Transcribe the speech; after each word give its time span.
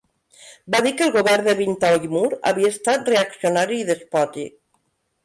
Va 0.75 0.79
dir 0.85 0.93
que 1.01 1.03
el 1.07 1.11
govern 1.17 1.49
de 1.49 1.53
Bin 1.59 1.75
Taimur 1.83 2.23
havia 2.53 2.71
estat 2.77 3.13
reaccionari 3.13 3.79
i 3.83 3.85
despòtic. 3.91 4.57